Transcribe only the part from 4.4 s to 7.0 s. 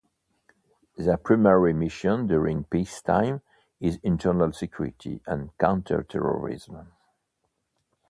security and counter-terrorism.